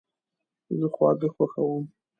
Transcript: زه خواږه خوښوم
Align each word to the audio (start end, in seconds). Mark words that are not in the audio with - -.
زه 0.77 0.87
خواږه 0.95 1.29
خوښوم 1.35 1.83